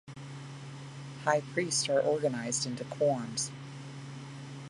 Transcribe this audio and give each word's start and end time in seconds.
High 1.25 1.41
priests 1.53 1.87
are 1.87 2.01
organized 2.01 2.65
into 2.65 2.83
quorums. 2.85 3.51